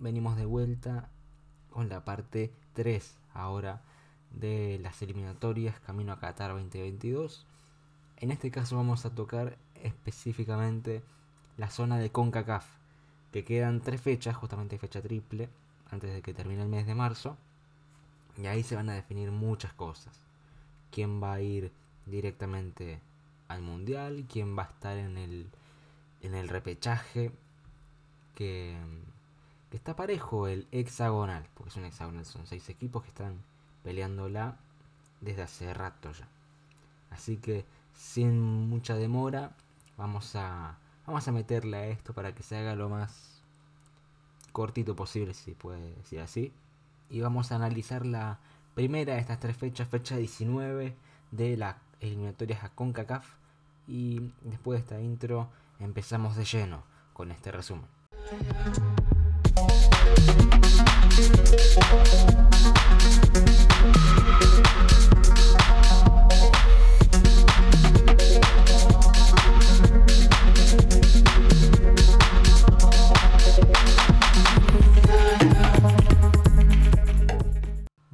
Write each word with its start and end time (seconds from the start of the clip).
venimos 0.00 0.36
de 0.36 0.46
vuelta 0.46 1.08
con 1.70 1.88
la 1.88 2.04
parte 2.04 2.52
3 2.74 3.18
ahora 3.34 3.82
de 4.32 4.78
las 4.82 5.00
eliminatorias 5.02 5.78
Camino 5.80 6.12
a 6.12 6.18
Qatar 6.18 6.50
2022. 6.52 7.46
En 8.16 8.30
este 8.30 8.50
caso 8.50 8.76
vamos 8.76 9.06
a 9.06 9.14
tocar 9.14 9.56
específicamente 9.82 11.02
la 11.56 11.70
zona 11.70 11.98
de 11.98 12.10
CONCACAF, 12.10 12.66
que 13.32 13.44
quedan 13.44 13.80
tres 13.80 14.00
fechas, 14.00 14.36
justamente 14.36 14.78
fecha 14.78 15.00
triple, 15.00 15.48
antes 15.90 16.12
de 16.12 16.22
que 16.22 16.34
termine 16.34 16.62
el 16.62 16.68
mes 16.68 16.86
de 16.86 16.94
marzo. 16.94 17.36
Y 18.36 18.46
ahí 18.46 18.62
se 18.62 18.76
van 18.76 18.88
a 18.88 18.94
definir 18.94 19.30
muchas 19.30 19.72
cosas. 19.74 20.20
¿Quién 20.90 21.22
va 21.22 21.34
a 21.34 21.40
ir 21.40 21.72
directamente 22.06 23.00
al 23.48 23.62
mundial, 23.62 24.26
quién 24.30 24.56
va 24.56 24.62
a 24.64 24.66
estar 24.66 24.96
en 24.96 25.18
el, 25.18 25.50
en 26.22 26.34
el 26.34 26.48
repechaje, 26.48 27.32
que, 28.34 28.76
que 29.70 29.76
está 29.76 29.94
parejo 29.94 30.48
el 30.48 30.66
hexagonal, 30.72 31.46
porque 31.54 31.70
es 31.70 31.76
un 31.76 31.84
hexagonal, 31.84 32.24
son 32.24 32.46
seis 32.46 32.68
equipos 32.68 33.02
que 33.02 33.10
están 33.10 33.42
peleándola 33.84 34.56
desde 35.20 35.42
hace 35.42 35.72
rato 35.72 36.12
ya. 36.12 36.28
Así 37.10 37.36
que 37.36 37.64
sin 37.94 38.68
mucha 38.68 38.94
demora, 38.96 39.52
vamos 39.96 40.34
a, 40.34 40.76
vamos 41.06 41.26
a 41.28 41.32
meterle 41.32 41.76
a 41.76 41.86
esto 41.86 42.12
para 42.12 42.34
que 42.34 42.42
se 42.42 42.56
haga 42.56 42.74
lo 42.74 42.88
más 42.88 43.42
cortito 44.52 44.96
posible, 44.96 45.34
si 45.34 45.52
puede 45.52 45.94
decir 45.96 46.20
así. 46.20 46.52
Y 47.08 47.20
vamos 47.20 47.52
a 47.52 47.56
analizar 47.56 48.06
la 48.06 48.38
primera 48.74 49.14
de 49.14 49.20
estas 49.20 49.38
tres 49.38 49.56
fechas, 49.56 49.88
fecha 49.88 50.16
19 50.16 50.96
de 51.30 51.56
las 51.56 51.76
eliminatorias 52.00 52.64
a 52.64 52.70
CONCACAF 52.70 53.26
y 53.86 54.32
después 54.42 54.78
de 54.78 54.82
esta 54.82 55.00
intro 55.00 55.48
empezamos 55.78 56.36
de 56.36 56.44
lleno 56.44 56.82
con 57.12 57.30
este 57.30 57.52
resumen. 57.52 57.86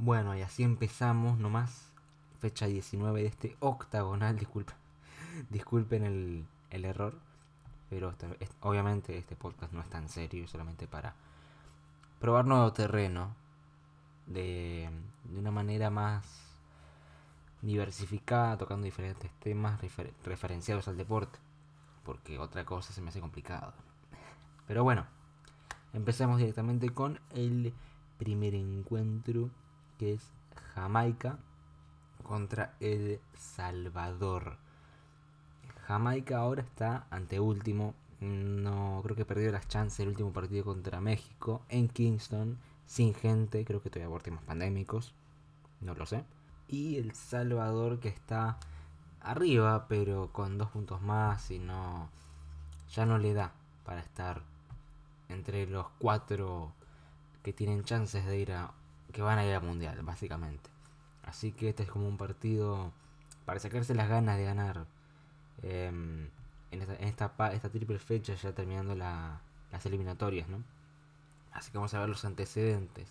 Bueno, 0.07 0.37
y 0.37 0.43
así 0.43 0.63
empezamos 0.63 1.37
nomás. 1.39 1.91
Fecha 2.41 2.67
19 2.67 3.23
de 3.23 3.27
este 3.27 3.57
octagonal, 3.59 4.39
disculpa. 4.39 4.75
Disculpen 5.51 6.05
el, 6.05 6.85
error, 6.85 7.19
pero 7.91 8.15
obviamente 8.61 9.19
este 9.19 9.35
podcast 9.35 9.73
no 9.73 9.81
es 9.81 9.91
tan 9.91 10.09
serio, 10.09 10.47
solamente 10.47 10.87
para 10.87 11.17
probar 12.21 12.47
nuevo 12.47 12.73
terreno 12.73 13.35
de, 14.27 14.89
una 15.37 15.51
manera 15.51 15.91
más 15.91 16.25
diversificada, 17.63 18.57
tocando 18.57 18.85
diferentes 18.85 19.31
temas 19.41 19.81
referenciados 20.25 20.89
al 20.89 20.97
deporte, 20.97 21.39
porque 22.05 22.39
otra 22.39 22.65
cosa 22.65 22.93
se 22.93 23.01
me 23.01 23.11
hace 23.11 23.21
complicado. 23.21 23.73
Pero 24.67 24.85
bueno, 24.85 25.07
empezamos 25.93 26.39
directamente 26.39 26.91
con 26.91 27.21
el 27.35 27.73
primer 28.19 28.55
encuentro, 28.55 29.51
que 29.99 30.15
es 30.15 30.33
Jamaica 30.75 31.39
contra 32.23 32.75
El 32.81 33.21
Salvador. 33.35 34.57
Jamaica 35.87 36.39
ahora 36.39 36.63
está 36.63 37.07
ante 37.11 37.39
último. 37.39 37.95
No 38.21 39.01
creo 39.03 39.17
que 39.17 39.25
perdió 39.25 39.53
las 39.53 39.69
chances 39.69 40.01
el 40.01 40.09
último 40.09 40.33
partido 40.33 40.65
contra 40.65 41.01
México 41.01 41.63
en 41.69 41.89
Kingston, 41.89 42.59
sin 42.87 43.15
gente. 43.15 43.65
Creo 43.65 43.83
que 43.83 43.91
todavía 43.91 44.11
por 44.11 44.23
temas 44.23 44.43
pandémicos. 44.45 45.13
No 45.81 45.95
lo 45.95 46.07
sé. 46.07 46.25
Y 46.69 46.97
El 46.97 47.13
Salvador 47.13 48.01
que 48.01 48.09
está 48.09 48.59
arriba, 49.21 49.87
pero 49.89 50.33
con 50.33 50.59
dos 50.59 50.71
puntos 50.71 51.03
más 51.03 51.51
y 51.51 51.59
no. 51.59 52.09
Ya 52.95 53.05
no 53.05 53.19
le 53.19 53.35
da 53.35 53.53
para 53.85 54.01
estar 54.01 54.43
entre 55.29 55.67
los 55.67 55.87
cuatro 55.99 56.73
que 57.43 57.53
tienen 57.53 57.85
chances 57.85 58.25
de 58.27 58.39
ir 58.39 58.53
a. 58.53 58.73
que 59.13 59.23
van 59.23 59.39
a 59.39 59.47
ir 59.47 59.55
al 59.55 59.63
mundial, 59.63 60.01
básicamente. 60.03 60.71
Así 61.23 61.53
que 61.53 61.69
este 61.71 61.83
es 61.83 61.91
como 61.91 62.09
un 62.09 62.17
partido 62.17 62.93
para 63.45 63.61
sacarse 63.61 63.95
las 63.95 64.09
ganas 64.09 64.37
de 64.39 64.45
ganar 64.45 64.87
Em, 65.63 66.29
en, 66.71 66.83
esta, 66.83 67.53
esta, 67.53 67.69
triple 67.71 67.99
fecha, 67.99 68.35
ya 68.35 68.53
terminando 68.53 68.95
las 68.95 69.87
eliminatorias, 69.87 70.49
¿no? 70.49 70.63
Así 71.53 71.71
que 71.71 71.79
vamos 71.79 71.95
a 71.95 72.01
ver 72.01 72.09
los 72.09 72.25
antecedentes. 72.25 73.09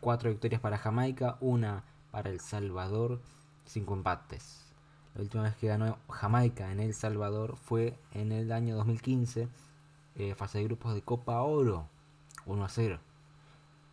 Cuatro 0.00 0.30
victorias 0.30 0.60
para 0.60 0.78
Jamaica, 0.78 1.36
una 1.40 1.84
para 2.10 2.30
El 2.30 2.40
Salvador, 2.40 3.20
cinco 3.64 3.94
empates. 3.94 4.66
La 5.14 5.22
última 5.22 5.44
vez 5.44 5.56
que 5.56 5.68
ganó 5.68 5.98
Jamaica 6.08 6.72
en 6.72 6.80
El 6.80 6.94
Salvador 6.94 7.56
fue 7.56 7.98
en 8.12 8.32
el 8.32 8.52
año 8.52 8.76
2015, 8.76 9.48
eh, 10.16 10.34
fase 10.34 10.58
de 10.58 10.64
grupos 10.64 10.94
de 10.94 11.02
Copa 11.02 11.40
Oro, 11.42 11.86
1 12.46 12.64
a 12.64 12.68
0. 12.68 12.98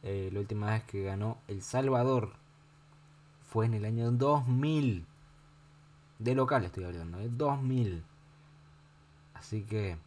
Eh, 0.03 0.29
la 0.33 0.39
última 0.39 0.72
vez 0.72 0.83
que 0.83 1.03
ganó 1.03 1.38
El 1.47 1.61
Salvador 1.61 2.33
fue 3.49 3.66
en 3.66 3.73
el 3.73 3.85
año 3.85 4.11
2000 4.11 5.05
de 6.19 6.35
local 6.35 6.66
estoy 6.66 6.83
hablando, 6.83 7.17
de 7.17 7.29
2000. 7.29 8.03
Así 9.39 9.63
que 9.63 9.97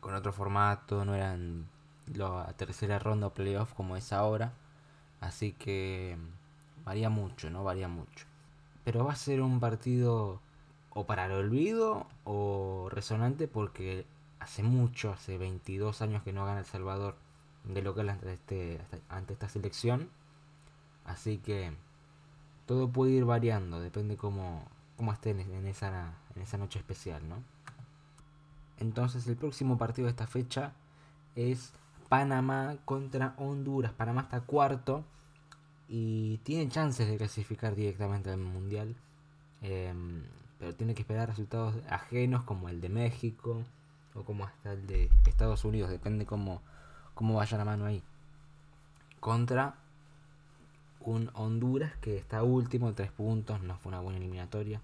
con 0.00 0.14
otro 0.14 0.32
formato, 0.32 1.04
no 1.04 1.14
eran 1.14 1.66
la 2.14 2.52
tercera 2.56 2.98
ronda 2.98 3.28
o 3.28 3.34
playoff 3.34 3.72
como 3.74 3.96
es 3.96 4.12
ahora. 4.12 4.52
Así 5.20 5.52
que 5.52 6.16
varía 6.84 7.10
mucho, 7.10 7.50
¿no? 7.50 7.64
Varía 7.64 7.88
mucho. 7.88 8.26
Pero 8.84 9.04
va 9.04 9.12
a 9.12 9.16
ser 9.16 9.40
un 9.42 9.60
partido 9.60 10.40
o 10.90 11.06
para 11.06 11.26
el 11.26 11.32
olvido 11.32 12.06
o 12.24 12.88
resonante 12.90 13.48
porque 13.48 14.06
hace 14.40 14.62
mucho, 14.62 15.12
hace 15.12 15.38
22 15.38 16.02
años 16.02 16.22
que 16.22 16.32
no 16.32 16.44
gana 16.46 16.60
El 16.60 16.66
Salvador 16.66 17.16
de 17.64 17.82
local 17.82 18.10
ante, 18.10 18.34
este, 18.34 18.80
ante 19.08 19.32
esta 19.34 19.48
selección. 19.48 20.10
Así 21.04 21.38
que 21.38 21.72
todo 22.66 22.88
puede 22.88 23.12
ir 23.12 23.24
variando, 23.24 23.80
depende 23.80 24.16
cómo, 24.16 24.64
cómo 24.96 25.12
estén 25.12 25.40
en 25.40 25.66
esa, 25.66 26.14
en 26.36 26.42
esa 26.42 26.58
noche 26.58 26.78
especial, 26.78 27.28
¿no? 27.28 27.53
Entonces 28.78 29.26
el 29.26 29.36
próximo 29.36 29.78
partido 29.78 30.06
de 30.06 30.10
esta 30.10 30.26
fecha 30.26 30.72
es 31.36 31.72
Panamá 32.08 32.76
contra 32.84 33.34
Honduras. 33.38 33.92
Panamá 33.92 34.22
está 34.22 34.40
cuarto 34.40 35.04
y 35.88 36.38
tiene 36.38 36.68
chances 36.68 37.08
de 37.08 37.16
clasificar 37.16 37.74
directamente 37.74 38.30
al 38.30 38.38
Mundial. 38.38 38.94
Em, 39.62 40.22
pero 40.58 40.74
tiene 40.74 40.94
que 40.94 41.02
esperar 41.02 41.28
resultados 41.28 41.74
ajenos 41.88 42.44
como 42.44 42.68
el 42.68 42.80
de 42.80 42.88
México 42.88 43.62
o 44.14 44.22
como 44.22 44.44
hasta 44.44 44.72
el 44.72 44.86
de 44.86 45.10
Estados 45.26 45.64
Unidos. 45.64 45.90
Depende 45.90 46.26
cómo, 46.26 46.60
cómo 47.14 47.34
vaya 47.34 47.58
la 47.58 47.64
mano 47.64 47.86
ahí. 47.86 48.02
Contra 49.20 49.76
un 51.00 51.30
Honduras 51.34 51.92
que 52.00 52.16
está 52.16 52.42
último, 52.42 52.92
tres 52.94 53.10
puntos, 53.10 53.62
no 53.62 53.76
fue 53.76 53.90
una 53.90 54.00
buena 54.00 54.18
eliminatoria. 54.18 54.80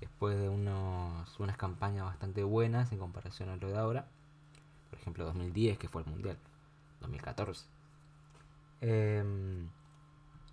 Después 0.00 0.38
de 0.38 0.48
unos, 0.48 1.40
unas 1.40 1.56
campañas 1.56 2.04
bastante 2.04 2.42
buenas 2.44 2.92
en 2.92 2.98
comparación 2.98 3.48
a 3.48 3.56
lo 3.56 3.68
de 3.68 3.78
ahora. 3.78 4.06
Por 4.90 4.98
ejemplo, 4.98 5.24
2010, 5.24 5.78
que 5.78 5.88
fue 5.88 6.02
el 6.02 6.08
Mundial. 6.08 6.38
2014. 7.00 7.66
Em, 8.80 9.68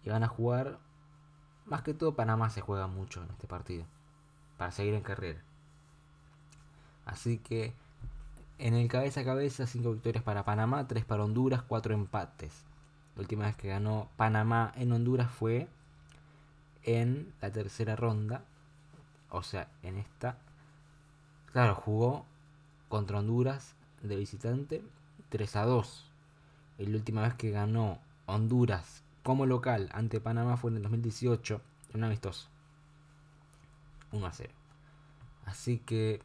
y 0.03 0.09
van 0.09 0.23
a 0.23 0.27
jugar. 0.27 0.79
Más 1.65 1.81
que 1.81 1.93
todo, 1.93 2.15
Panamá 2.15 2.49
se 2.49 2.61
juega 2.61 2.87
mucho 2.87 3.23
en 3.23 3.29
este 3.31 3.47
partido. 3.47 3.85
Para 4.57 4.71
seguir 4.71 4.93
en 4.93 5.01
carrera. 5.01 5.41
Así 7.05 7.37
que 7.37 7.73
en 8.59 8.75
el 8.75 8.87
cabeza 8.87 9.21
a 9.21 9.25
cabeza, 9.25 9.67
5 9.67 9.91
victorias 9.91 10.23
para 10.23 10.45
Panamá, 10.45 10.87
3 10.87 11.05
para 11.05 11.23
Honduras, 11.23 11.63
4 11.63 11.93
empates. 11.93 12.63
La 13.15 13.21
última 13.21 13.45
vez 13.45 13.55
que 13.55 13.67
ganó 13.67 14.09
Panamá 14.15 14.71
en 14.75 14.91
Honduras 14.91 15.29
fue 15.31 15.67
en 16.83 17.33
la 17.41 17.51
tercera 17.51 17.95
ronda. 17.95 18.45
O 19.33 19.41
sea, 19.41 19.68
en 19.81 19.97
esta. 19.97 20.38
Claro, 21.51 21.74
jugó 21.74 22.25
contra 22.88 23.18
Honduras 23.18 23.75
de 24.03 24.15
visitante 24.15 24.83
3 25.30 25.56
a 25.56 25.65
2. 25.65 26.12
Y 26.77 26.85
la 26.85 26.97
última 26.97 27.24
vez 27.24 27.33
que 27.33 27.50
ganó 27.50 27.97
Honduras 28.27 29.01
como 29.24 29.47
local 29.47 29.89
ante 29.91 30.21
Panamá 30.21 30.56
fue 30.56 30.69
en 30.69 30.77
el 30.77 30.83
2018, 30.83 31.62
en 31.89 31.97
un 31.97 32.03
amistoso. 32.03 32.47
1 34.12 34.24
a 34.24 34.31
0. 34.31 34.53
Así 35.45 35.79
que 35.79 36.21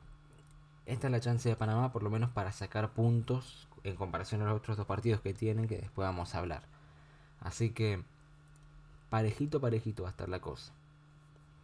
esta 0.85 1.07
es 1.07 1.11
la 1.11 1.21
chance 1.21 1.49
de 1.49 1.57
Panamá, 1.57 1.93
por 1.93 2.03
lo 2.03 2.11
menos 2.11 2.29
para 2.31 2.53
sacar 2.53 2.91
puntos 2.93 3.69
en 3.85 3.97
comparación 3.97 4.43
a 4.43 4.45
los 4.45 4.59
otros 4.59 4.77
dos 4.77 4.87
partidos 4.87 5.23
que 5.23 5.33
tienen, 5.33 5.67
que 5.67 5.79
después 5.79 6.07
vamos 6.07 6.35
a 6.35 6.41
hablar. 6.41 6.63
Así 7.41 7.71
que 7.71 8.03
parejito, 9.09 9.63
parejito 9.63 10.03
va 10.03 10.11
a 10.11 10.13
estar 10.13 10.29
la 10.29 10.41
cosa. 10.41 10.75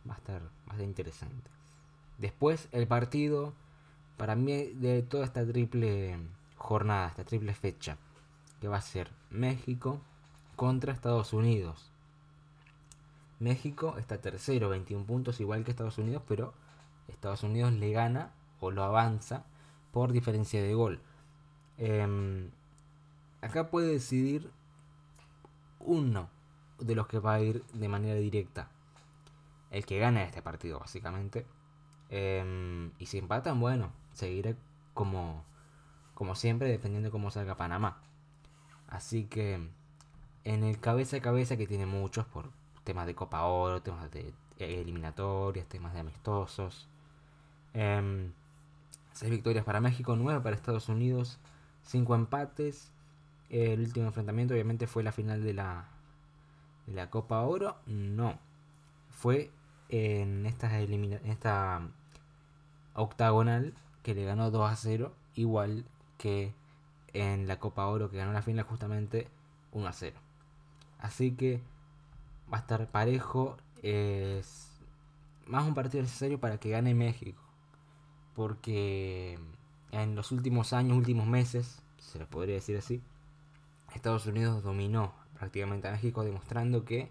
Va 0.09 0.15
a 0.15 0.19
estar, 0.19 0.43
interesante. 0.81 1.51
Después 2.19 2.69
el 2.73 2.87
partido 2.87 3.55
para 4.17 4.37
mí 4.37 4.67
de 4.75 5.03
toda 5.03 5.25
esta 5.25 5.45
triple 5.47 6.19
jornada, 6.57 7.09
esta 7.09 7.25
triple 7.25 7.55
fecha, 7.55 7.97
que 8.61 8.69
va 8.69 8.77
a 8.77 8.83
ser 8.83 9.11
México 9.31 10.01
contra 10.57 10.93
Estados 10.93 11.33
Unidos. 11.33 11.91
México 13.41 13.97
está 13.99 14.19
tercero, 14.19 14.69
21 14.69 15.05
puntos, 15.05 15.41
igual 15.41 15.65
que 15.65 15.71
Estados 15.71 15.99
Unidos, 15.99 16.23
pero 16.29 16.55
Estados 17.09 17.43
Unidos 17.43 17.73
le 17.73 17.93
gana 17.93 18.31
o 18.61 18.71
lo 18.71 18.85
avanza 18.85 19.45
por 19.93 20.13
diferencia 20.13 20.63
de 20.63 20.75
gol. 20.75 21.01
Em, 21.79 22.51
acá 23.43 23.71
puede 23.71 23.93
decidir 23.93 24.51
uno 25.81 26.29
de 26.79 26.95
los 26.95 27.07
que 27.07 27.19
va 27.19 27.35
a 27.35 27.41
ir 27.41 27.63
de 27.73 27.89
manera 27.89 28.19
directa. 28.19 28.69
El 29.75 29.85
que 29.87 29.99
gane 29.99 30.23
este 30.23 30.41
partido, 30.41 30.79
básicamente. 30.79 31.47
Em, 32.09 32.93
y 33.01 33.07
si 33.07 33.19
empatan, 33.19 33.59
bueno, 33.59 33.91
seguiré 34.13 34.57
como, 34.95 35.45
como 36.15 36.37
siempre, 36.37 36.69
dependiendo 36.69 37.09
de 37.09 37.11
cómo 37.11 37.33
salga 37.33 37.57
Panamá. 37.57 37.99
Así 38.87 39.25
que 39.25 39.69
en 40.45 40.63
el 40.63 40.79
cabeza 40.79 41.17
a 41.17 41.21
cabeza, 41.21 41.57
que 41.57 41.67
tiene 41.67 41.87
muchos 41.87 42.25
por 42.27 42.51
temas 42.85 43.07
de 43.07 43.17
Copa 43.17 43.43
Oro, 43.47 43.83
temas 43.83 44.13
de 44.13 44.33
eliminatorias, 44.59 45.67
temas 45.67 45.93
de 45.93 46.01
amistosos. 46.01 46.89
Eh, 47.75 48.31
seis 49.13 49.31
victorias 49.33 49.65
para 49.65 49.81
México, 49.81 50.15
nueve 50.15 50.41
para 50.41 50.55
Estados 50.55 50.89
Unidos, 50.89 51.41
cinco 51.83 52.15
empates. 52.15 52.93
El 53.51 53.81
último 53.81 54.07
enfrentamiento 54.07 54.55
obviamente 54.55 54.87
fue 54.87 55.03
la 55.03 55.11
final 55.11 55.43
de 55.43 55.55
la, 55.55 55.89
de 56.87 56.95
la 56.95 57.11
Copa 57.11 57.41
Oro. 57.41 57.77
No, 57.87 58.39
fue 59.11 59.51
en 59.95 60.45
esta, 60.47 60.81
en 60.81 61.31
esta 61.31 61.81
octagonal 62.95 63.75
que 64.03 64.15
le 64.15 64.25
ganó 64.25 64.51
2 64.51 64.71
a 64.71 64.77
0, 64.77 65.13
igual 65.37 65.85
que 66.19 66.53
en 67.13 67.47
la 67.47 67.61
Copa 67.61 67.87
Oro 67.87 68.11
que 68.11 68.17
ganó 68.17 68.33
la 68.33 68.43
final 68.43 68.65
justamente 68.65 69.29
1 69.73 69.87
a 69.87 69.93
0. 69.93 70.17
Así 70.99 71.33
que 71.33 71.61
va 72.53 72.59
a 72.59 72.61
estar 72.61 72.89
parejo. 72.91 73.57
Es 73.83 74.73
más 75.47 75.65
un 75.65 75.75
partido 75.75 76.03
necesario 76.03 76.41
para 76.41 76.59
que 76.59 76.71
gane 76.71 76.93
México. 76.95 77.41
Porque 78.35 79.39
en 79.93 80.17
los 80.17 80.33
últimos 80.33 80.73
años, 80.73 80.97
últimos 80.97 81.27
meses, 81.27 81.83
se 81.99 82.19
le 82.19 82.27
podría 82.27 82.57
decir 82.57 82.77
así, 82.77 83.01
Estados 83.95 84.27
Unidos 84.27 84.65
dominó 84.65 85.13
prácticamente 85.39 85.87
a 85.87 85.93
México, 85.93 86.25
demostrando 86.25 86.85
que 86.85 87.11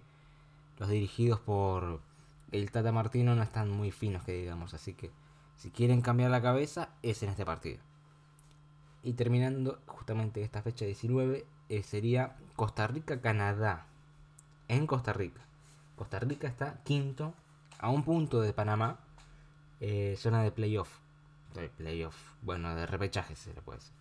los 0.79 0.89
dirigidos 0.89 1.39
por 1.39 2.01
el 2.53 2.71
Tata 2.71 2.91
Martino 2.91 3.35
no 3.35 3.44
están 3.44 3.69
muy 3.69 3.91
finos, 3.91 4.23
que 4.23 4.33
digamos. 4.33 4.73
Así 4.73 4.94
que 4.94 5.11
si 5.57 5.71
quieren 5.71 6.01
cambiar 6.01 6.31
la 6.31 6.41
cabeza, 6.41 6.89
es 7.01 7.23
en 7.23 7.29
este 7.29 7.45
partido. 7.45 7.79
Y 9.01 9.13
terminando 9.13 9.81
justamente 9.88 10.41
esta 10.44 10.61
fecha 10.61 10.85
19, 10.85 11.45
eh, 11.69 11.83
sería 11.83 12.38
Costa 12.55 12.88
Rica-Canadá. 12.88 13.88
En 14.67 14.88
Costa 14.88 15.11
Rica. 15.13 15.41
Costa 15.95 16.19
Rica 16.19 16.47
está 16.47 16.81
quinto, 16.83 17.33
a 17.79 17.89
un 17.89 18.03
punto 18.03 18.39
de 18.39 18.53
Panamá, 18.53 19.00
eh, 19.81 20.15
zona 20.17 20.44
de 20.44 20.51
playoff. 20.51 21.00
De 21.53 21.69
playoff, 21.69 22.15
bueno, 22.41 22.73
de 22.75 22.85
repechaje 22.85 23.35
se 23.35 23.53
le 23.53 23.61
puede 23.61 23.79
decir. 23.79 23.94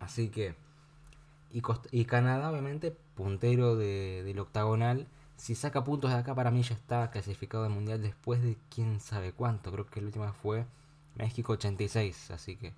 Así 0.00 0.28
que. 0.30 0.56
Y, 1.52 1.62
y 1.92 2.04
Canadá, 2.06 2.50
obviamente, 2.50 2.90
puntero 3.14 3.76
de, 3.76 4.22
del 4.24 4.38
octagonal. 4.40 5.06
Si 5.36 5.54
saca 5.54 5.84
puntos 5.84 6.10
de 6.10 6.18
acá, 6.18 6.34
para 6.34 6.50
mí 6.50 6.62
ya 6.62 6.74
está 6.74 7.10
clasificado 7.10 7.64
al 7.64 7.70
mundial 7.70 8.02
después 8.02 8.42
de 8.42 8.56
quién 8.74 9.00
sabe 9.00 9.32
cuánto. 9.32 9.72
Creo 9.72 9.86
que 9.86 10.00
la 10.00 10.06
última 10.06 10.32
fue 10.32 10.66
México 11.16 11.52
86. 11.54 12.30
Así 12.30 12.56
que 12.56 12.72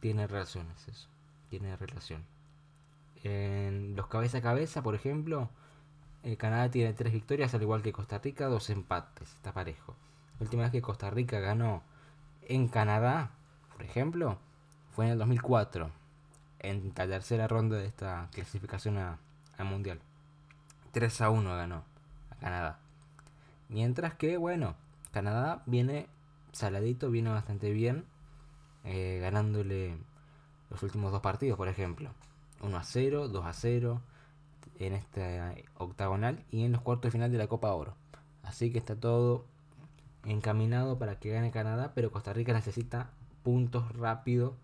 tiene 0.00 0.26
relaciones 0.26 0.88
eso. 0.88 1.08
Tiene 1.50 1.76
relación. 1.76 2.24
En 3.24 3.96
los 3.96 4.06
cabeza 4.06 4.38
a 4.38 4.42
cabeza, 4.42 4.82
por 4.82 4.94
ejemplo, 4.94 5.50
el 6.22 6.36
Canadá 6.36 6.70
tiene 6.70 6.92
tres 6.92 7.12
victorias, 7.12 7.54
al 7.54 7.62
igual 7.62 7.82
que 7.82 7.92
Costa 7.92 8.18
Rica, 8.18 8.46
dos 8.46 8.70
empates. 8.70 9.32
Está 9.34 9.52
parejo. 9.52 9.94
La 10.38 10.44
última 10.44 10.62
vez 10.62 10.72
que 10.72 10.82
Costa 10.82 11.10
Rica 11.10 11.40
ganó 11.40 11.82
en 12.42 12.68
Canadá, 12.68 13.30
por 13.72 13.82
ejemplo, 13.82 14.38
fue 14.94 15.06
en 15.06 15.12
el 15.12 15.18
2004, 15.18 15.90
en 16.60 16.92
la 16.96 17.06
tercera 17.06 17.48
ronda 17.48 17.76
de 17.76 17.86
esta 17.86 18.28
clasificación 18.32 18.98
al 18.98 19.64
Mundial. 19.64 20.00
3 20.98 21.20
a 21.20 21.30
1 21.30 21.56
ganó 21.56 21.84
a 22.28 22.34
Canadá. 22.40 22.80
Mientras 23.68 24.14
que, 24.14 24.36
bueno, 24.36 24.74
Canadá 25.12 25.62
viene 25.66 26.08
saladito, 26.50 27.08
viene 27.08 27.30
bastante 27.30 27.70
bien, 27.70 28.04
eh, 28.82 29.20
ganándole 29.22 29.96
los 30.70 30.82
últimos 30.82 31.12
dos 31.12 31.20
partidos, 31.20 31.56
por 31.56 31.68
ejemplo. 31.68 32.10
1 32.62 32.76
a 32.76 32.82
0, 32.82 33.28
2 33.28 33.46
a 33.46 33.52
0 33.52 34.02
en 34.80 34.94
esta 34.94 35.54
octagonal 35.76 36.44
y 36.50 36.64
en 36.64 36.72
los 36.72 36.80
cuartos 36.80 37.04
de 37.04 37.12
final 37.12 37.30
de 37.30 37.38
la 37.38 37.46
Copa 37.46 37.72
Oro. 37.72 37.94
Así 38.42 38.72
que 38.72 38.78
está 38.78 38.96
todo 38.96 39.44
encaminado 40.24 40.98
para 40.98 41.20
que 41.20 41.30
gane 41.30 41.52
Canadá, 41.52 41.92
pero 41.94 42.10
Costa 42.10 42.32
Rica 42.32 42.52
necesita 42.52 43.10
puntos 43.44 43.94
rápido 43.94 44.56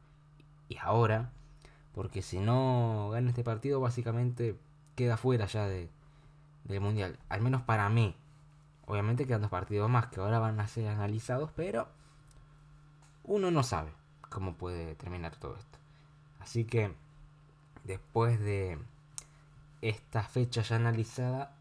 y 0.68 0.78
ahora, 0.78 1.30
porque 1.94 2.22
si 2.22 2.40
no 2.40 3.10
gana 3.12 3.28
este 3.28 3.44
partido 3.44 3.78
básicamente 3.78 4.58
queda 4.96 5.16
fuera 5.16 5.46
ya 5.46 5.68
de, 5.68 5.90
del 6.64 6.80
Mundial, 6.80 7.18
al 7.28 7.40
menos 7.40 7.62
para 7.62 7.88
mí. 7.88 8.16
Obviamente 8.86 9.26
quedan 9.26 9.42
dos 9.42 9.50
partidos 9.50 9.88
más 9.88 10.08
que 10.08 10.20
ahora 10.20 10.38
van 10.38 10.60
a 10.60 10.68
ser 10.68 10.88
analizados, 10.88 11.50
pero 11.56 11.88
uno 13.24 13.50
no 13.50 13.62
sabe 13.62 13.92
cómo 14.28 14.54
puede 14.54 14.94
terminar 14.94 15.36
todo 15.36 15.56
esto. 15.56 15.78
Así 16.40 16.64
que 16.64 16.92
después 17.84 18.38
de 18.40 18.78
esta 19.80 20.22
fecha 20.22 20.62
ya 20.62 20.76
analizada 20.76 21.54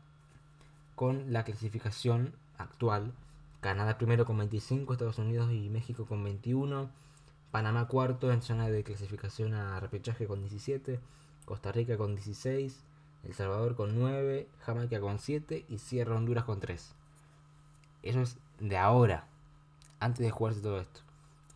con 0.95 1.31
la 1.31 1.43
clasificación 1.43 2.33
actual, 2.57 3.13
Canadá 3.61 3.97
primero 3.97 4.25
con 4.25 4.37
25, 4.37 4.93
Estados 4.93 5.19
Unidos 5.19 5.51
y 5.51 5.69
México 5.69 6.05
con 6.05 6.23
21, 6.23 6.89
Panamá 7.51 7.87
cuarto 7.87 8.31
en 8.31 8.41
zona 8.41 8.67
de 8.67 8.83
clasificación 8.83 9.53
a 9.53 9.79
repechaje 9.79 10.27
con 10.27 10.41
17, 10.41 10.99
Costa 11.45 11.71
Rica 11.71 11.97
con 11.97 12.15
16, 12.15 12.83
El 13.23 13.33
Salvador 13.33 13.75
con 13.75 13.97
9, 13.97 14.47
Jamaica 14.65 14.99
con 14.99 15.19
7 15.19 15.65
y 15.69 15.77
cierra 15.77 16.15
Honduras 16.15 16.43
con 16.43 16.59
3. 16.59 16.93
Eso 18.03 18.21
es 18.21 18.37
de 18.59 18.77
ahora, 18.77 19.27
antes 19.99 20.25
de 20.25 20.31
jugarse 20.31 20.61
todo 20.61 20.81
esto. 20.81 21.01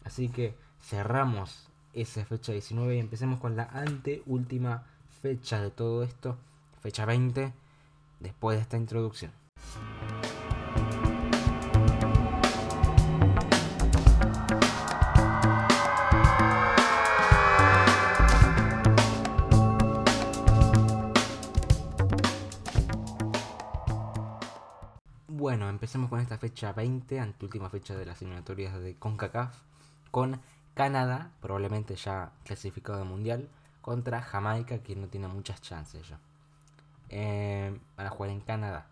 Así 0.04 0.30
que 0.30 0.56
cerramos 0.82 1.68
esa 1.94 2.24
fecha 2.26 2.54
19 2.54 2.96
y 2.96 3.00
empecemos 3.00 3.40
con 3.40 3.58
la 3.58 3.66
anteúltima 3.66 4.86
fecha 5.22 5.62
de 5.62 5.72
todo 5.72 6.04
esto, 6.04 6.38
fecha 6.82 7.06
20, 7.06 7.52
después 8.20 8.58
de 8.58 8.62
esta 8.62 8.78
introducción. 8.78 9.32
Empecemos 25.88 26.10
con 26.10 26.20
esta 26.20 26.38
fecha 26.38 26.74
20, 26.74 27.18
anteúltima 27.18 27.70
fecha 27.70 27.96
de 27.96 28.06
las 28.06 28.22
eliminatorias 28.22 28.78
de 28.78 28.96
CONCACAF, 28.96 29.56
con 30.12 30.42
Canadá, 30.74 31.32
probablemente 31.40 31.96
ya 31.96 32.34
clasificado 32.44 33.00
de 33.00 33.06
mundial, 33.06 33.48
contra 33.82 34.22
Jamaica, 34.22 34.80
que 34.80 34.98
no 34.98 35.08
tiene 35.08 35.30
muchas 35.30 35.62
chances 35.62 36.10
ya. 36.10 36.20
Eh, 37.08 37.80
para 37.96 38.10
jugar 38.10 38.32
en 38.32 38.42
Canadá. 38.42 38.88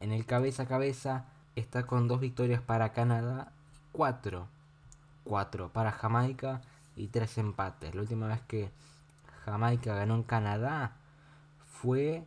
En 0.00 0.10
el 0.10 0.26
cabeza 0.26 0.64
a 0.64 0.66
cabeza 0.66 1.26
está 1.54 1.86
con 1.86 2.08
dos 2.08 2.18
victorias 2.18 2.60
para 2.60 2.92
Canadá, 2.92 3.52
cuatro, 3.92 4.48
cuatro 5.22 5.68
para 5.72 5.92
Jamaica 5.92 6.60
y 6.96 7.06
tres 7.06 7.38
empates. 7.38 7.94
La 7.94 8.00
última 8.00 8.26
vez 8.26 8.40
que 8.48 8.72
Jamaica 9.44 9.94
ganó 9.94 10.16
en 10.16 10.24
Canadá 10.24 10.96
fue... 11.68 12.24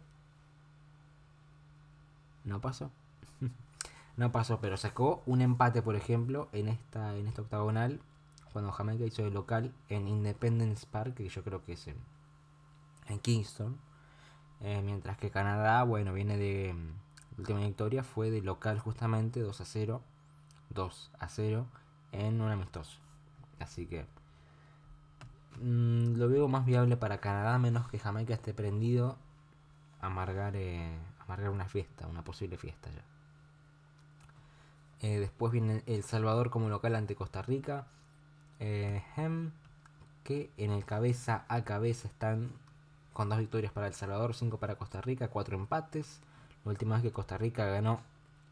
No 2.46 2.62
pasó. 2.62 2.92
No 4.18 4.32
pasó, 4.32 4.60
pero 4.60 4.78
sacó 4.78 5.24
un 5.26 5.42
empate, 5.42 5.82
por 5.82 5.96
ejemplo, 5.96 6.50
en 6.52 6.68
esta, 6.68 7.16
en 7.16 7.28
esta 7.28 7.44
octagonal 7.44 8.02
cuando 8.58 8.72
Jamaica 8.72 9.06
hizo 9.06 9.22
de 9.22 9.30
local 9.30 9.72
en 9.88 10.08
Independence 10.08 10.88
Park, 10.90 11.14
que 11.14 11.30
yo 11.30 11.44
creo 11.44 11.64
que 11.64 11.74
es 11.74 11.88
en, 11.88 13.20
Kingston. 13.20 13.78
Eh, 14.62 14.82
mientras 14.84 15.16
que 15.18 15.30
Canadá, 15.30 15.84
bueno, 15.84 16.12
viene 16.12 16.38
de. 16.38 16.74
La 17.36 17.42
última 17.42 17.60
victoria 17.60 18.04
fue 18.04 18.32
de 18.32 18.42
local 18.42 18.80
justamente 18.80 19.42
2 19.42 19.62
a 19.62 19.64
0. 19.64 20.02
2 20.72 21.12
a 21.20 21.30
0 21.30 21.68
en 22.14 22.42
un 22.42 22.50
amistoso. 22.50 22.98
Así 23.60 23.86
que. 23.86 24.08
Mm, 25.62 26.16
lo 26.16 26.28
veo 26.28 26.48
más 26.48 26.66
viable 26.66 26.98
para 26.98 27.20
Canadá, 27.20 27.60
menos 27.60 27.88
que 27.90 28.00
Jamaica 28.00 28.34
esté 28.34 28.56
prendido 28.56 29.20
a 30.02 30.08
amargar, 30.08 30.56
eh, 30.56 30.98
amargar 31.20 31.52
una 31.52 31.66
fiesta, 31.66 32.08
una 32.08 32.24
posible 32.24 32.58
fiesta 32.58 32.90
ya. 32.90 33.04
Eh, 35.02 35.20
después 35.20 35.52
viene 35.52 35.84
El 35.86 36.04
Salvador 36.04 36.50
como 36.50 36.70
local 36.70 36.96
ante 36.96 37.16
Costa 37.16 37.42
Rica. 37.42 37.88
Eh, 38.60 39.04
que 40.24 40.52
en 40.58 40.72
el 40.72 40.84
cabeza 40.84 41.46
a 41.48 41.64
cabeza 41.64 42.08
están 42.08 42.52
con 43.14 43.30
dos 43.30 43.40
victorias 43.40 43.72
para 43.72 43.88
El 43.88 43.94
Salvador, 43.94 44.36
cinco 44.36 44.58
para 44.58 44.76
Costa 44.76 45.02
Rica, 45.02 45.30
cuatro 45.30 45.58
empates. 45.58 46.20
La 46.66 46.72
última 46.72 46.96
vez 46.96 47.04
que 47.04 47.12
Costa 47.12 47.38
Rica 47.38 47.66
ganó 47.66 48.02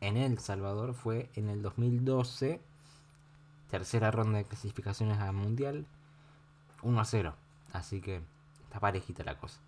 en 0.02 0.18
El 0.18 0.40
Salvador 0.40 0.94
fue 0.94 1.30
en 1.36 1.50
el 1.50 1.62
2012, 1.62 2.62
tercera 3.70 4.12
ronda 4.12 4.38
de 4.38 4.46
clasificaciones 4.46 5.20
al 5.20 5.34
Mundial, 5.34 5.86
1 6.82 7.00
a 7.02 7.06
0. 7.06 7.36
Así 7.74 8.00
que 8.00 8.22
está 8.64 8.80
parejita 8.80 9.24
la 9.24 9.38
cosa. 9.38 9.60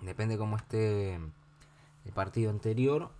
Depende 0.00 0.38
cómo 0.38 0.56
esté 0.56 1.14
el 1.14 2.12
partido 2.14 2.50
anterior. 2.50 3.10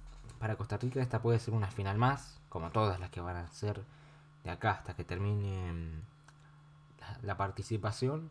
Para 0.45 0.57
Costa 0.57 0.77
Rica 0.77 1.01
esta 1.01 1.23
puede 1.23 1.39
ser 1.39 1.55
una 1.55 1.71
final 1.71 1.97
más, 1.97 2.39
como 2.51 2.69
todas 2.71 3.01
las 3.01 3.09
que 3.09 3.23
van 3.23 3.37
a 3.37 3.49
ser 3.49 3.83
de 4.43 4.51
acá 4.51 4.73
hasta 4.73 4.93
que 4.93 5.03
termine 5.03 5.73
mm, 5.73 6.03
la, 7.23 7.39
participación. 7.39 8.31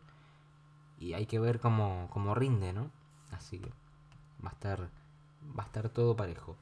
Y 1.00 1.14
hay 1.14 1.26
que 1.26 1.40
ver 1.40 1.58
cómo, 1.58 2.06
cómo 2.12 2.36
rinde, 2.36 2.72
¿no? 2.72 2.88
Así 3.32 3.58
que 3.58 3.68
va 4.44 4.50
a 4.50 4.52
estar, 4.52 4.82
va 5.58 5.64
a 5.64 5.66
estar 5.66 5.88
todo 5.88 6.14
parejo. 6.14 6.54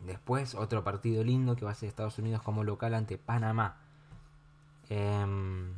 Después 0.00 0.54
otro 0.54 0.84
partido 0.84 1.24
lindo 1.24 1.56
que 1.56 1.64
va 1.64 1.70
a 1.70 1.74
ser 1.74 1.88
Estados 1.88 2.18
Unidos 2.18 2.42
como 2.42 2.62
local 2.62 2.92
ante 2.92 3.16
Panamá. 3.16 3.78
Em, 4.90 5.72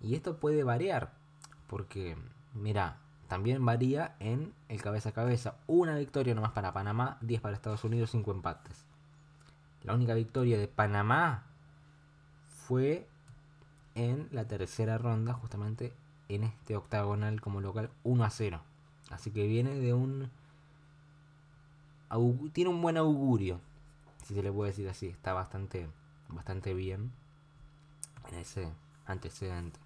y 0.00 0.16
esto 0.16 0.38
puede 0.38 0.64
variar. 0.64 1.12
Porque, 1.68 2.16
mira, 2.54 2.96
también 3.28 3.64
varía 3.64 4.14
en 4.20 4.52
el 4.68 4.82
cabeza 4.82 5.10
a 5.10 5.12
cabeza. 5.12 5.56
Una 5.66 5.96
victoria 5.96 6.34
nomás 6.34 6.52
para 6.52 6.72
Panamá, 6.72 7.18
10 7.20 7.40
para 7.40 7.56
Estados 7.56 7.84
Unidos, 7.84 8.10
5 8.10 8.30
empates. 8.30 8.84
La 9.82 9.94
única 9.94 10.14
victoria 10.14 10.58
de 10.58 10.68
Panamá 10.68 11.44
fue 12.66 13.06
en 13.94 14.28
la 14.32 14.46
tercera 14.46 14.98
ronda, 14.98 15.32
justamente 15.32 15.92
en 16.28 16.44
este 16.44 16.76
octagonal 16.76 17.40
como 17.40 17.60
local, 17.60 17.90
1 18.04 18.24
a 18.24 18.30
0. 18.30 18.60
Así 19.10 19.30
que 19.30 19.46
viene 19.46 19.74
de 19.74 19.94
un. 19.94 20.30
Tiene 22.52 22.70
un 22.70 22.80
buen 22.82 22.96
augurio, 22.96 23.60
si 24.24 24.34
se 24.34 24.42
le 24.42 24.52
puede 24.52 24.70
decir 24.70 24.88
así. 24.88 25.08
Está 25.08 25.32
bastante, 25.32 25.88
bastante 26.28 26.74
bien 26.74 27.12
en 28.30 28.38
ese 28.38 28.72
antecedente. 29.06 29.78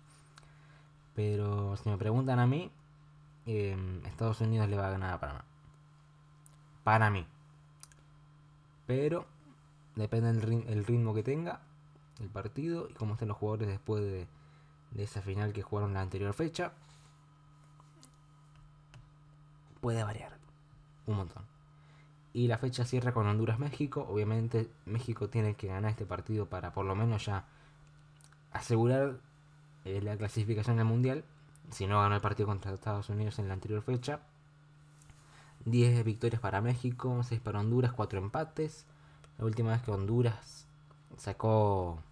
Pero 1.15 1.77
si 1.77 1.89
me 1.89 1.99
preguntan 1.99 2.39
a 2.39 2.47
mí, 2.47 2.71
Em, 3.47 4.05
Estados 4.07 4.41
Unidos 4.41 4.69
le 4.69 4.77
va 4.77 4.89
a 4.89 4.91
ganar 4.91 5.15
a 5.15 5.21
Panamá. 5.21 5.45
Para 6.85 7.11
mí. 7.11 7.27
Pero 8.87 9.27
depende 9.97 10.33
del 10.33 10.85
ritmo 10.85 11.15
que 11.15 11.23
tenga 11.23 11.61
el 12.21 12.29
partido 12.29 12.89
y 12.89 12.95
cómo 12.95 13.15
estén 13.15 13.29
los 13.29 13.37
jugadores 13.37 13.69
después 13.69 14.03
de, 14.03 14.27
esa 15.03 15.23
final 15.23 15.53
que 15.53 15.63
jugaron 15.63 15.95
la 15.95 16.03
anterior 16.03 16.35
fecha. 16.35 16.73
Puede 19.81 20.03
variar 20.05 20.33
un 21.07 21.17
montón. 21.17 21.45
Y 22.33 22.47
la 22.47 22.59
fecha 22.59 22.85
cierra 22.85 23.13
con 23.13 23.27
Honduras-México. 23.27 24.07
Obviamente 24.09 24.71
México 24.85 25.29
tiene 25.29 25.55
que 25.55 25.69
ganar 25.69 25.91
este 25.91 26.07
partido 26.07 26.47
para 26.47 26.73
por 26.73 26.85
lo 26.85 26.95
menos 26.95 27.25
ya 27.25 27.45
asegurar 28.53 29.21
eh, 29.85 30.01
la 30.03 30.17
clasificación 30.17 30.77
del 30.77 30.87
Mundial 30.87 31.25
si 31.71 31.87
no 31.87 32.01
ganó 32.01 32.15
el 32.15 32.21
partido 32.21 32.49
contra 32.49 32.73
Estados 32.73 33.09
Unidos 33.09 33.39
en 33.39 33.49
la 33.49 33.55
anterior 33.55 33.83
fecha. 33.83 34.21
10 35.67 36.05
victorias 36.05 36.41
para 36.41 36.61
México, 36.61 37.23
6 37.23 37.41
para 37.41 37.61
Honduras, 37.61 37.93
4 37.93 38.19
empates. 38.19 38.87
La 39.39 39.45
última 39.45 39.71
vez 39.71 39.83
que 39.83 39.91
Honduras 39.91 40.67
sacó 41.17 42.03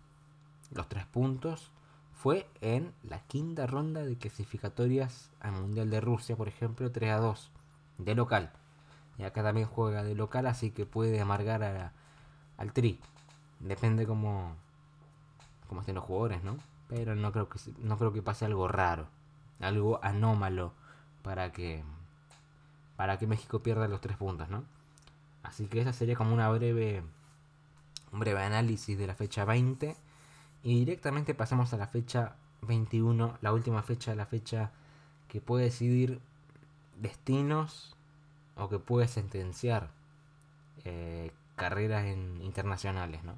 los 0.72 0.88
3 0.88 1.06
puntos 1.06 1.70
fue 2.12 2.48
en 2.60 2.92
la 3.02 3.20
quinta 3.20 3.66
ronda 3.66 4.04
de 4.04 4.16
clasificatorias 4.16 5.30
al 5.40 5.52
Mundial 5.52 5.90
de 5.90 6.00
Rusia, 6.00 6.36
por 6.36 6.48
ejemplo, 6.48 6.90
3 6.90 7.12
a 7.12 7.18
2, 7.18 7.50
de 7.98 8.14
local. 8.14 8.52
Y 9.18 9.24
acá 9.24 9.42
también 9.42 9.66
juega 9.66 10.02
de 10.04 10.14
local, 10.14 10.46
así 10.46 10.70
que 10.70 10.86
puede 10.86 11.20
amargar 11.20 11.92
al 12.56 12.72
tri. 12.72 13.00
Depende 13.60 14.06
cómo, 14.06 14.54
cómo 15.68 15.80
estén 15.80 15.96
los 15.96 16.04
jugadores, 16.04 16.44
¿no? 16.44 16.56
Pero 16.88 17.14
no 17.16 17.32
creo 17.32 17.48
que, 17.48 17.58
no 17.78 17.98
creo 17.98 18.12
que 18.12 18.22
pase 18.22 18.44
algo 18.44 18.68
raro 18.68 19.08
algo 19.60 20.00
anómalo 20.02 20.72
para 21.22 21.52
que 21.52 21.82
para 22.96 23.18
que 23.18 23.26
México 23.26 23.62
pierda 23.62 23.86
los 23.88 24.00
tres 24.00 24.16
puntos, 24.16 24.48
¿no? 24.48 24.64
Así 25.42 25.66
que 25.66 25.80
esa 25.80 25.92
sería 25.92 26.16
como 26.16 26.34
una 26.34 26.48
breve 26.50 27.02
un 28.12 28.20
breve 28.20 28.42
análisis 28.42 28.98
de 28.98 29.06
la 29.06 29.14
fecha 29.14 29.44
20 29.44 29.96
y 30.62 30.78
directamente 30.80 31.34
pasamos 31.34 31.72
a 31.72 31.76
la 31.76 31.86
fecha 31.86 32.36
21, 32.62 33.38
la 33.40 33.52
última 33.52 33.82
fecha, 33.82 34.14
la 34.14 34.26
fecha 34.26 34.72
que 35.28 35.40
puede 35.40 35.64
decidir 35.64 36.20
destinos 36.96 37.96
o 38.56 38.68
que 38.68 38.78
puede 38.78 39.06
sentenciar 39.08 39.90
eh, 40.84 41.30
carreras 41.56 42.06
en, 42.06 42.40
internacionales, 42.42 43.22
¿no? 43.24 43.34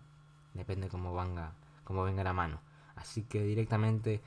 Depende 0.54 0.88
cómo 0.88 1.14
venga, 1.14 1.52
cómo 1.84 2.02
venga 2.04 2.24
la 2.24 2.32
mano. 2.32 2.60
Así 2.96 3.22
que 3.22 3.42
directamente 3.42 4.20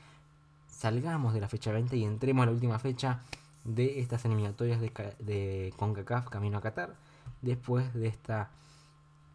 salgamos 0.74 1.34
de 1.34 1.42
la 1.42 1.48
fecha 1.48 1.72
20 1.72 1.96
y 1.96 2.04
entremos 2.04 2.44
a 2.44 2.46
la 2.48 2.52
última 2.52 2.80
fecha 2.80 3.22
de 3.64 4.00
estas 4.00 4.26
eliminatorias 4.26 4.82
de, 4.82 4.92
de 5.20 5.74
CONCACAF 5.78 6.30
camino 6.30 6.58
a 6.58 6.62
Qatar 6.62 6.96
después 7.42 7.94
de 7.94 8.08
esta 8.08 8.50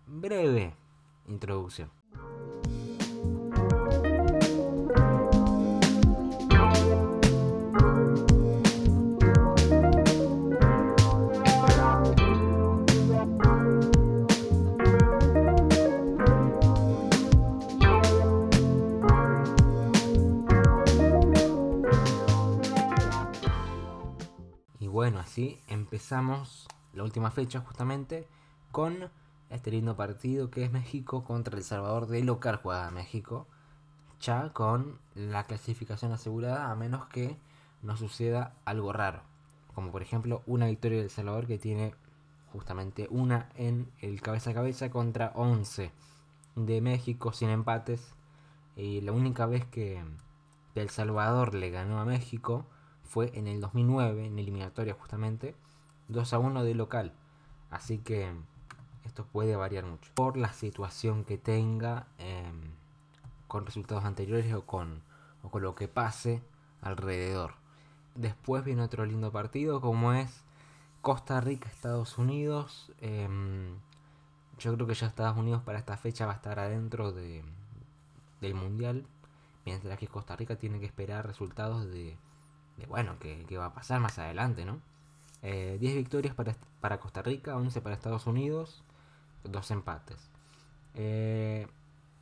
breve 0.07 0.75
introducción. 1.27 1.91
Empezamos 25.69 26.67
la 26.93 27.05
última 27.05 27.31
fecha 27.31 27.61
justamente 27.61 28.27
con 28.73 29.09
este 29.51 29.71
lindo 29.71 29.97
partido 29.97 30.51
que 30.51 30.65
es 30.65 30.73
México 30.73 31.23
contra 31.23 31.57
El 31.57 31.63
Salvador 31.63 32.09
de 32.09 32.25
local 32.25 32.57
juega 32.57 32.91
México. 32.91 33.47
Ya 34.21 34.53
con 34.53 34.99
la 35.15 35.45
clasificación 35.45 36.11
asegurada 36.11 36.73
a 36.73 36.75
menos 36.75 37.07
que 37.07 37.37
no 37.83 37.97
suceda 37.97 38.57
algo 38.65 38.93
raro. 38.93 39.23
Como 39.77 39.93
por 39.93 40.03
ejemplo 40.03 40.43
una 40.47 40.67
victoria 40.67 40.99
del 40.99 41.11
Salvador 41.11 41.47
que 41.47 41.59
tiene 41.59 41.95
justamente 42.53 43.07
una 43.11 43.49
en 43.55 43.93
el 44.01 44.21
cabeza 44.21 44.51
a 44.51 44.55
cabeza 44.55 44.91
contra 44.91 45.31
11 45.37 45.93
de 46.57 46.81
México 46.81 47.33
sin 47.33 47.51
empates. 47.51 48.13
Y 48.77 49.03
la 49.03 49.13
única 49.13 49.47
vez 49.47 49.65
que 49.67 50.03
El 50.75 50.91
Salvador 50.91 51.55
le 51.55 51.71
ganó 51.71 52.01
a 52.01 52.05
México 52.05 52.67
fue 53.09 53.31
en 53.35 53.49
el 53.49 53.61
2009, 53.61 54.27
en 54.27 54.39
eliminatoria 54.39 54.95
justamente, 54.95 55.57
2 56.09 56.33
a 56.33 56.39
1 56.39 56.63
de 56.63 56.75
local. 56.75 57.13
Así 57.71 57.99
que 57.99 58.31
esto 59.05 59.25
puede 59.25 59.57
variar 59.57 59.85
mucho. 59.85 60.11
Por 60.15 60.37
la 60.37 60.53
situación 60.53 61.25
que 61.25 61.39
tenga 61.39 62.07
em, 62.19 62.71
con 63.47 63.65
resultados 63.67 64.05
anteriores 64.05 64.53
o 64.53 64.65
con, 64.67 65.03
o 65.43 65.51
con 65.51 65.63
lo 65.63 65.75
que 65.75 65.89
pase 65.89 66.43
alrededor. 66.83 67.55
Después 68.15 68.65
viene 68.65 68.83
otro 68.83 69.07
lindo 69.07 69.33
partido 69.33 69.81
como 69.81 70.13
es 70.13 70.45
Costa 71.01 71.41
Rica, 71.41 71.69
Estados 71.69 72.19
Unidos. 72.19 72.93
Em, 73.01 73.79
yo 74.59 74.75
creo 74.75 74.87
que 74.87 74.95
ya 74.95 75.07
Estados 75.07 75.39
Unidos 75.39 75.63
para 75.63 75.79
esta 75.79 75.97
fecha 75.97 76.27
va 76.27 76.33
a 76.33 76.37
estar 76.37 76.59
adentro 76.59 77.13
de, 77.13 77.43
del 78.41 78.55
Mundial. 78.55 79.07
Mientras 79.65 79.99
que 79.99 80.09
Costa 80.09 80.37
Rica 80.37 80.57
tiene 80.57 80.81
que 80.81 80.87
esperar 80.87 81.27
resultados 81.27 81.87
de, 81.91 82.17
bueno, 82.87 83.19
que, 83.19 83.45
va 83.57 83.67
a 83.67 83.75
pasar 83.75 84.01
más 84.01 84.19
adelante, 84.19 84.65
¿no? 84.65 84.81
10 85.43 85.43
eh, 85.43 85.79
victorias 85.81 86.35
para, 86.35 87.01
Costa 87.01 87.23
Rica, 87.23 87.57
11 87.57 87.81
para 87.81 87.95
Estados 87.95 88.27
Unidos, 88.27 88.83
2 89.45 89.71
empates. 89.71 90.31
Eh, 90.95 91.67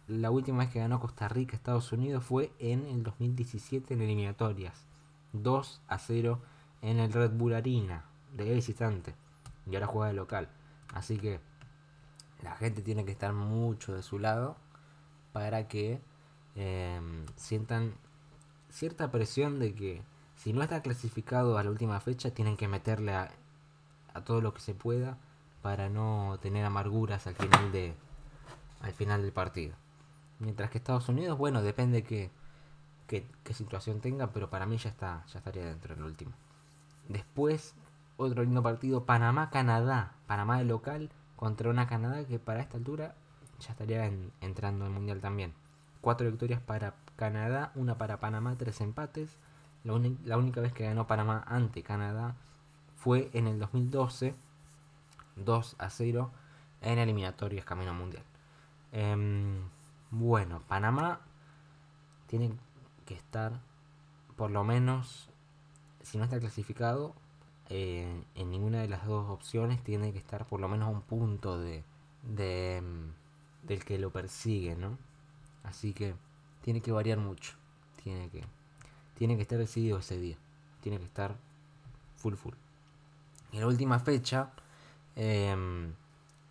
la 0.06 0.30
última 0.30 0.58
vez 0.58 0.70
que 0.70 0.78
ganó 0.78 1.00
Costa 1.00 1.28
Rica 1.28 1.56
Estados 1.56 1.90
Unidos 1.92 2.24
fue 2.24 2.52
en 2.58 2.86
el 2.86 3.02
2017 3.02 3.94
en 3.94 4.02
eliminatorias. 4.02 4.84
2 5.32 5.82
a 5.88 5.98
0 5.98 6.40
en 6.82 6.98
el 6.98 7.12
Red 7.12 7.32
Bull 7.32 7.54
Arena 7.54 8.04
de 8.32 8.54
visitante. 8.54 9.14
Y 9.68 9.74
ahora 9.74 9.86
juega 9.86 10.08
de 10.08 10.14
local. 10.14 10.48
Así 10.94 11.18
que 11.18 11.40
la 12.42 12.54
gente 12.56 12.82
tiene 12.82 13.04
que 13.04 13.12
estar 13.12 13.32
mucho 13.32 13.94
de 13.94 14.02
su 14.02 14.18
lado 14.18 14.56
para 15.32 15.68
que 15.68 16.00
eh, 16.54 17.00
sientan 17.34 17.94
cierta 18.70 19.10
presión 19.10 19.58
de 19.58 19.74
que 19.74 20.02
si 20.36 20.52
no 20.52 20.62
está 20.62 20.82
clasificado 20.82 21.58
a 21.58 21.64
la 21.64 21.70
última 21.70 22.00
fecha, 22.00 22.30
tienen 22.30 22.56
que 22.56 22.68
meterle 22.68 23.14
a, 23.14 23.30
todo 24.24 24.40
lo 24.40 24.54
que 24.54 24.60
se 24.60 24.74
pueda 24.74 25.18
para 25.60 25.90
no 25.90 26.38
tener 26.40 26.64
amarguras 26.64 27.26
al 27.26 27.34
final 27.34 27.70
de, 27.70 27.94
al 28.80 28.92
final 28.92 29.22
del 29.22 29.32
partido. 29.32 29.74
Mientras 30.38 30.70
que 30.70 30.78
Estados 30.78 31.08
Unidos, 31.08 31.36
bueno, 31.36 31.62
depende 31.62 32.02
qué, 32.02 32.30
qué, 33.06 33.26
qué 33.44 33.52
situación 33.52 34.00
tenga, 34.00 34.28
pero 34.32 34.48
para 34.48 34.64
mí 34.64 34.78
ya 34.78 34.88
está, 34.88 35.24
ya 35.32 35.38
estaría 35.38 35.66
dentro 35.66 35.92
en 35.92 36.00
el 36.00 36.06
último. 36.06 36.32
Después, 37.08 37.74
otro 38.16 38.42
lindo 38.42 38.62
partido, 38.62 39.04
Panamá-Canadá. 39.04 40.12
Panamá 40.26 40.58
de 40.58 40.64
local 40.64 41.10
contra 41.36 41.70
una 41.70 41.86
Canadá 41.86 42.24
que 42.24 42.38
para 42.38 42.60
esta 42.60 42.78
altura 42.78 43.14
ya 43.60 43.72
estaría 43.72 44.10
entrando 44.40 44.84
al 44.84 44.90
Mundial 44.90 45.20
también. 45.20 45.52
Cuatro 46.00 46.26
victorias 46.26 46.60
para 46.60 46.94
Canadá, 47.16 47.72
una 47.74 47.98
para 47.98 48.20
Panamá, 48.20 48.56
tres 48.56 48.80
empates. 48.80 49.36
La, 49.86 50.36
única 50.36 50.60
vez 50.60 50.72
que 50.72 50.84
ganó 50.84 51.06
Panamá 51.06 51.44
ante 51.46 51.82
Canadá 51.82 52.34
fue 52.96 53.30
en 53.32 53.46
el 53.46 53.58
2012, 53.60 54.34
2 55.36 55.76
a 55.78 55.90
0 55.90 56.30
en 56.82 56.98
eliminatorias 56.98 57.64
camino 57.64 57.94
mundial. 57.94 58.24
Em, 58.90 59.68
bueno, 60.10 60.60
Panamá 60.66 61.20
tiene 62.26 62.52
que 63.04 63.14
estar 63.14 63.60
por 64.36 64.50
lo 64.50 64.64
menos, 64.64 65.30
si 66.02 66.18
no 66.18 66.24
está 66.24 66.40
clasificado, 66.40 67.14
eh, 67.68 68.24
en 68.34 68.50
ninguna 68.50 68.80
de 68.80 68.88
las 68.88 69.06
dos 69.06 69.30
opciones 69.30 69.82
tiene 69.84 70.12
que 70.12 70.18
estar 70.18 70.46
por 70.46 70.60
lo 70.60 70.68
menos 70.68 70.88
a 70.88 70.90
un 70.90 71.02
punto 71.02 71.58
de, 71.60 71.84
de 72.22 72.78
em, 72.78 73.12
del 73.62 73.84
que 73.84 73.98
lo 73.98 74.10
persigue, 74.10 74.76
¿no? 74.76 74.98
Así 75.64 75.92
que 75.92 76.14
tiene 76.62 76.80
que 76.80 76.92
variar 76.92 77.18
mucho. 77.18 77.54
Tiene 78.02 78.28
que, 78.30 78.44
tiene 79.16 79.36
que 79.36 79.42
estar 79.42 79.58
decidido 79.58 79.98
ese 79.98 80.18
día. 80.18 80.36
Tiene 80.82 80.98
que 80.98 81.04
estar 81.04 81.36
full 82.16 82.34
full. 82.34 82.54
Y 83.52 83.58
la 83.58 83.66
última 83.66 83.98
fecha 83.98 84.50
em, 85.14 85.92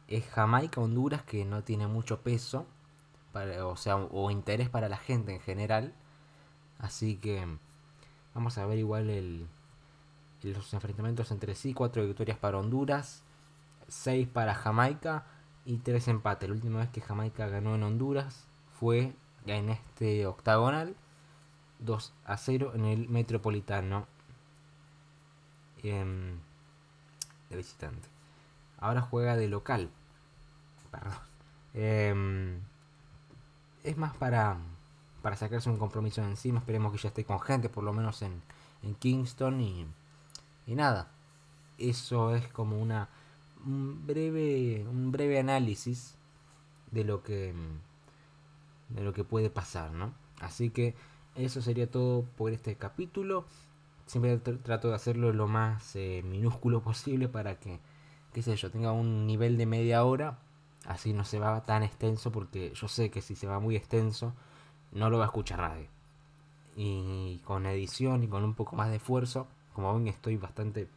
es 0.07 0.25
Jamaica-Honduras, 0.25 1.23
que 1.23 1.45
no 1.45 1.63
tiene 1.63 1.87
mucho 1.87 2.21
peso, 2.21 2.65
para, 3.31 3.65
o 3.67 3.75
sea, 3.75 3.97
o 3.97 4.31
interés 4.31 4.69
para 4.69 4.89
la 4.89 4.97
gente 4.97 5.33
en 5.33 5.41
general. 5.41 5.93
Así 6.79 7.17
que 7.17 7.45
vamos 8.33 8.57
a 8.57 8.65
ver 8.65 8.79
igual 8.79 9.09
el, 9.09 9.47
los 10.41 10.73
enfrentamientos 10.73 11.31
entre 11.31 11.55
sí. 11.55 11.73
Cuatro 11.73 12.05
victorias 12.05 12.37
para 12.37 12.57
Honduras, 12.57 13.23
seis 13.87 14.27
para 14.27 14.55
Jamaica 14.55 15.25
y 15.65 15.77
tres 15.77 16.07
empates. 16.07 16.49
La 16.49 16.55
última 16.55 16.79
vez 16.79 16.89
que 16.89 17.01
Jamaica 17.01 17.47
ganó 17.47 17.75
en 17.75 17.83
Honduras 17.83 18.47
fue 18.79 19.13
en 19.45 19.69
este 19.69 20.25
octagonal 20.25 20.95
2 21.79 22.13
a 22.25 22.37
0 22.37 22.73
en 22.75 22.85
el 22.85 23.09
Metropolitano 23.09 24.07
em, 25.83 26.37
de 27.49 27.57
visitante. 27.57 28.07
Ahora 28.77 29.01
juega 29.01 29.35
de 29.35 29.47
local. 29.47 29.89
Perdón. 30.91 31.13
Em, 31.73 32.59
es 33.83 33.97
más 33.97 34.15
para, 34.15 34.57
para 35.21 35.35
sacarse 35.35 35.69
un 35.69 35.77
compromiso 35.77 36.21
encima. 36.23 36.59
Esperemos 36.59 36.91
que 36.91 36.97
ya 36.97 37.09
esté 37.09 37.25
con 37.25 37.39
gente, 37.39 37.69
por 37.69 37.83
lo 37.83 37.93
menos 37.93 38.21
en, 38.21 38.41
en 38.83 38.95
Kingston. 38.95 39.61
Y, 39.61 39.87
y 40.67 40.75
nada. 40.75 41.09
Eso 41.77 42.35
es 42.35 42.47
como 42.47 42.79
una 42.79 43.09
un 43.65 44.05
breve, 44.05 44.85
un 44.87 45.11
breve 45.11 45.39
análisis 45.39 46.15
de 46.91 47.03
lo 47.03 47.23
que 47.23 47.53
de 48.89 49.03
lo 49.03 49.13
que 49.13 49.23
puede 49.23 49.49
pasar, 49.49 49.91
¿no? 49.91 50.13
Así 50.39 50.69
que 50.69 50.95
eso 51.35 51.61
sería 51.61 51.89
todo 51.89 52.23
por 52.37 52.51
este 52.51 52.75
capítulo. 52.75 53.45
Siempre 54.05 54.37
trato 54.37 54.89
de 54.89 54.95
hacerlo 54.95 55.33
lo 55.33 55.47
más 55.47 55.95
eh, 55.95 56.21
minúsculo 56.23 56.81
posible 56.81 57.27
para 57.27 57.59
que, 57.59 57.79
qué 58.33 58.41
sé 58.41 58.55
yo, 58.55 58.71
tenga 58.71 58.91
un 58.91 59.27
nivel 59.27 59.57
de 59.57 59.65
media 59.65 60.03
hora. 60.03 60.39
Así 60.85 61.13
no 61.13 61.25
se 61.25 61.39
va 61.39 61.63
tan 61.63 61.83
extenso 61.83 62.31
porque 62.31 62.71
yo 62.75 62.87
sé 62.87 63.09
que 63.09 63.21
si 63.21 63.35
se 63.35 63.47
va 63.47 63.59
muy 63.59 63.75
extenso 63.75 64.33
no 64.91 65.09
lo 65.09 65.17
va 65.17 65.25
a 65.25 65.27
escuchar 65.27 65.59
nadie. 65.59 65.89
Y 66.75 67.39
con 67.45 67.65
edición 67.65 68.23
y 68.23 68.27
con 68.27 68.43
un 68.43 68.53
poco 68.53 68.75
más 68.75 68.89
de 68.89 68.97
esfuerzo, 68.97 69.47
como 69.73 69.93
ven 69.93 70.07
estoy 70.07 70.37
bastante 70.37 70.87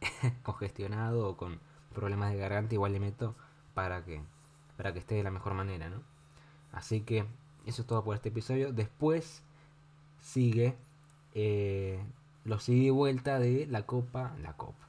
congestionado 0.42 1.28
o 1.28 1.36
con 1.36 1.60
problemas 1.94 2.32
de 2.32 2.38
garganta, 2.38 2.74
igual 2.74 2.92
le 2.92 3.00
meto 3.00 3.34
para 3.74 4.04
que, 4.04 4.22
para 4.76 4.92
que 4.92 5.00
esté 5.00 5.16
de 5.16 5.22
la 5.22 5.30
mejor 5.30 5.54
manera, 5.54 5.88
¿no? 5.90 6.02
Así 6.72 7.00
que 7.02 7.26
eso 7.68 7.82
es 7.82 7.88
todo 7.88 8.02
por 8.02 8.14
este 8.14 8.30
episodio. 8.30 8.72
Después 8.72 9.42
sigue 10.20 10.74
los 12.44 12.68
ida 12.68 12.86
y 12.86 12.90
vuelta 12.90 13.38
de 13.38 13.66
la 13.66 13.82
Copa, 13.82 14.32
la 14.42 14.54
Copa, 14.54 14.86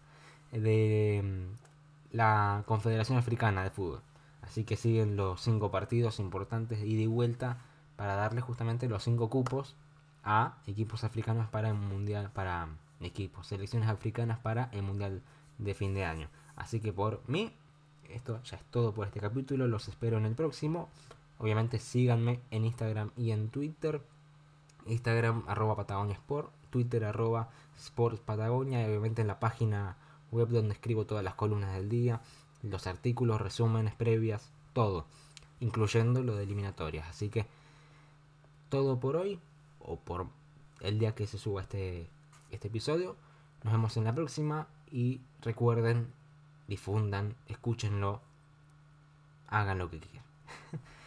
de 0.51 1.21
mm, 1.23 2.15
la 2.15 2.63
Confederación 2.65 3.17
Africana 3.17 3.63
de 3.63 3.69
Fútbol. 3.69 4.01
Así 4.41 4.63
que 4.63 4.77
siguen 4.77 5.15
los 5.15 5.41
cinco 5.41 5.69
partidos 5.69 6.19
importantes 6.19 6.81
ida 6.83 7.01
y 7.01 7.07
vuelta 7.07 7.57
para 7.97 8.15
darle 8.15 8.41
justamente 8.41 8.87
los 8.87 9.03
cinco 9.03 9.29
cupos 9.29 9.75
a 10.23 10.57
equipos 10.65 11.03
africanos 11.03 11.49
para 11.49 11.69
el 11.69 11.75
mundial, 11.75 12.31
para 12.33 12.69
equipos, 13.01 13.47
selecciones 13.47 13.89
africanas 13.89 14.39
para 14.39 14.69
el 14.71 14.83
mundial 14.83 15.21
de 15.57 15.73
fin 15.73 15.93
de 15.93 16.05
año. 16.05 16.29
Así 16.55 16.79
que 16.79 16.93
por 16.93 17.21
mí, 17.27 17.53
esto 18.09 18.41
ya 18.43 18.57
es 18.57 18.63
todo 18.71 18.93
por 18.93 19.05
este 19.05 19.19
capítulo. 19.19 19.67
Los 19.67 19.87
espero 19.87 20.17
en 20.17 20.25
el 20.25 20.33
próximo. 20.33 20.89
Obviamente 21.39 21.79
síganme 21.79 22.41
en 22.51 22.65
Instagram 22.65 23.11
y 23.17 23.31
en 23.31 23.49
Twitter. 23.49 24.01
Instagram 24.85 25.43
arroba 25.47 25.75
Patagonia 25.75 26.13
Sport, 26.15 26.51
Twitter 26.69 27.05
arroba 27.05 27.49
Sports 27.77 28.19
Patagonia 28.19 28.81
y 28.81 28.89
obviamente 28.89 29.21
en 29.21 29.27
la 29.27 29.39
página 29.39 29.97
web 30.31 30.49
donde 30.49 30.73
escribo 30.73 31.05
todas 31.05 31.23
las 31.23 31.35
columnas 31.35 31.73
del 31.73 31.89
día, 31.89 32.21
los 32.61 32.87
artículos, 32.87 33.41
resúmenes 33.41 33.95
previas, 33.95 34.51
todo, 34.73 35.05
incluyendo 35.59 36.23
lo 36.23 36.35
de 36.35 36.43
eliminatorias. 36.43 37.07
Así 37.07 37.29
que 37.29 37.47
todo 38.69 38.99
por 38.99 39.15
hoy 39.15 39.39
o 39.79 39.97
por 39.97 40.27
el 40.81 40.99
día 40.99 41.15
que 41.15 41.25
se 41.25 41.37
suba 41.37 41.61
este, 41.61 42.09
este 42.51 42.67
episodio. 42.67 43.15
Nos 43.63 43.73
vemos 43.73 43.97
en 43.97 44.03
la 44.03 44.13
próxima 44.13 44.67
y 44.91 45.21
recuerden, 45.41 46.11
difundan, 46.67 47.35
escúchenlo, 47.47 48.21
hagan 49.47 49.79
lo 49.79 49.89
que 49.89 49.99
quieran. 49.99 50.25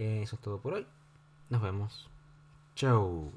Eso 0.00 0.36
es 0.36 0.40
todo 0.40 0.58
por 0.58 0.72
hoy. 0.72 0.86
Nos 1.50 1.60
vemos. 1.60 2.08
Chau. 2.74 3.30